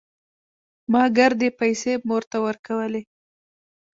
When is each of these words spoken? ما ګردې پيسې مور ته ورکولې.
ما 0.91 1.03
ګردې 1.17 1.49
پيسې 1.59 1.93
مور 2.07 2.23
ته 2.31 2.37
ورکولې. 2.45 3.01